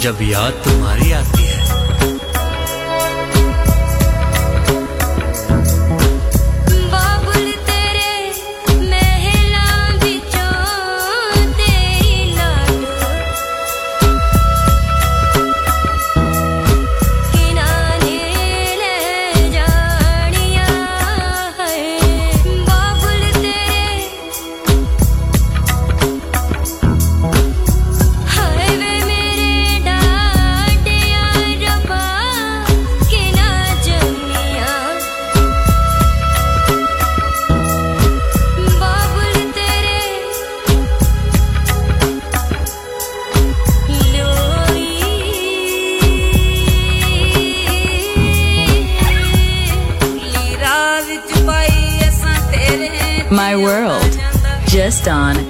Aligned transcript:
जब 0.00 0.18
याद 0.22 0.52
तुम्हारी 0.64 1.10
आती 1.12 1.42
है। 1.42 1.49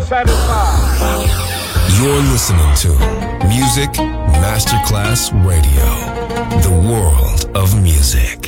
Satisfied. 0.00 1.28
You're 2.00 2.22
listening 2.32 2.74
to 2.82 2.88
Music 3.46 3.90
Masterclass 4.42 5.30
Radio, 5.46 5.88
the 6.62 6.88
world 6.90 7.56
of 7.56 7.80
music. 7.80 8.47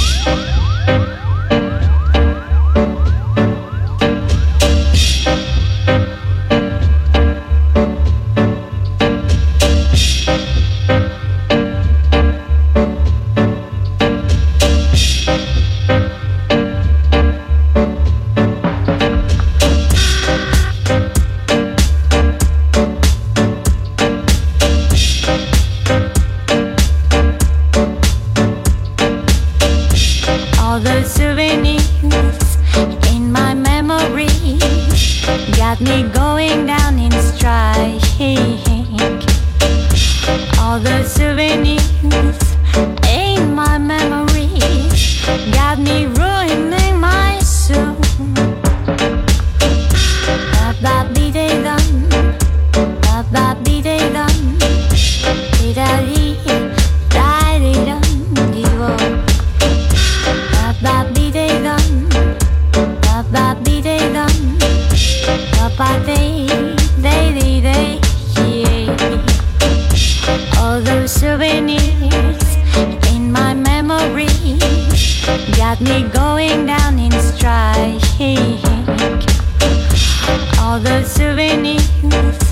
Souvenirs 81.05 82.50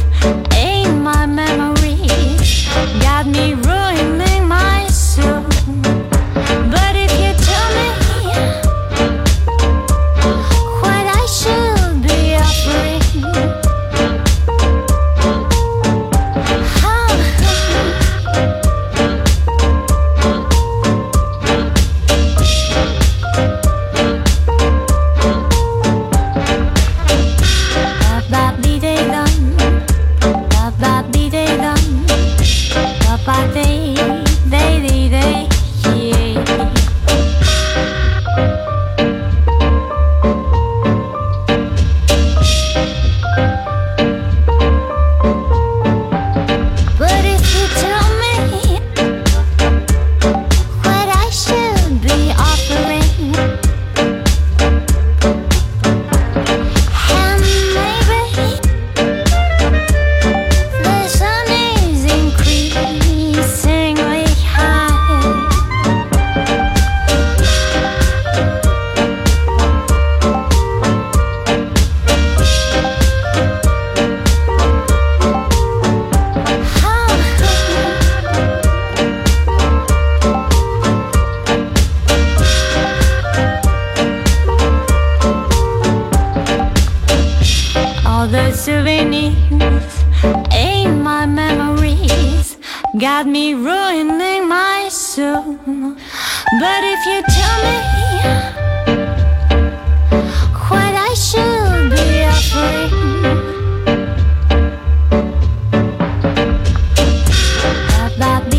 ba-ba-dee-dee-dum, 108.20 108.59